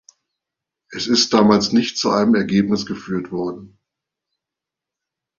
[0.89, 3.77] Es ist damals nicht zu einem Ergebnis geführt worden.